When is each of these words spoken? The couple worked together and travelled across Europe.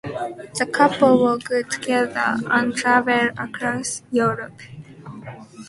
The 0.57 0.65
couple 0.65 1.21
worked 1.23 1.71
together 1.71 2.37
and 2.49 2.75
travelled 2.75 3.37
across 3.37 4.01
Europe. 4.11 4.59